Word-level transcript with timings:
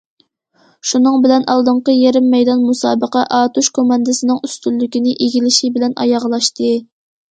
شۇنىڭ 0.91 1.19
بىلەن، 1.25 1.45
ئالدىنقى 1.55 1.95
يېرىم 1.97 2.33
مەيدان 2.37 2.65
مۇسابىقە 2.71 3.25
ئاتۇش 3.39 3.71
كوماندىسىنىڭ 3.79 4.43
ئۈستۈنلۈكنى 4.51 5.19
ئىگىلىشى 5.23 5.75
بىلەن 5.81 5.99
ئاياغلاشتى. 6.05 6.79